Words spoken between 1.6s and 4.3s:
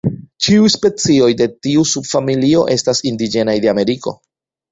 tiu subfamilio estas indiĝenaj de Ameriko.